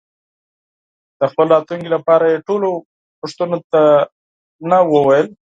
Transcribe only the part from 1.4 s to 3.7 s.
راتلونکي لپاره یې ټولو پوښتنو